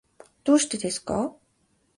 [0.45, 1.35] どうしてですか？